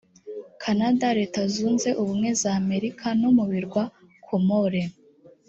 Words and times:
kanada 0.61 1.07
leta 1.19 1.41
zunze 1.53 1.89
ubumwe 2.01 2.29
z’amerika 2.41 3.07
no 3.21 3.29
mu 3.37 3.43
birwa 3.51 3.83
komore 4.25 4.81